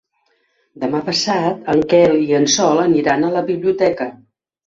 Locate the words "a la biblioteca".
3.27-4.09